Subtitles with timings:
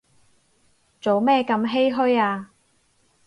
[0.99, 2.49] 做咩咁唏噓啊